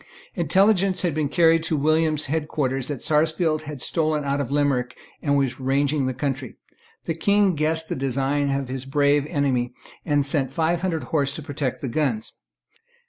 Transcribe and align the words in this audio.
Intelligence 0.33 1.03
had 1.03 1.13
been 1.13 1.29
carried 1.29 1.61
to 1.65 1.77
William's 1.77 2.25
head 2.25 2.47
quarters 2.47 2.87
that 2.87 3.03
Sarsfield 3.03 3.61
had 3.69 3.83
stolen 3.83 4.23
out 4.23 4.41
of 4.41 4.49
Limerick 4.49 4.97
and 5.21 5.37
was 5.37 5.59
ranging 5.59 6.07
the 6.07 6.13
country. 6.15 6.57
The 7.03 7.13
King 7.13 7.53
guessed 7.53 7.87
the 7.87 7.95
design 7.95 8.49
of 8.49 8.67
his 8.67 8.85
brave 8.85 9.27
enemy, 9.27 9.73
and 10.03 10.25
sent 10.25 10.51
five 10.53 10.81
hundred 10.81 11.03
horse 11.03 11.35
to 11.35 11.43
protect 11.43 11.81
the 11.81 11.87
guns. 11.87 12.33